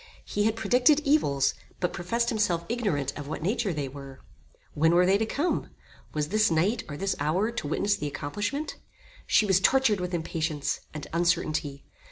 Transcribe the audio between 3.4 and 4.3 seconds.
nature they were.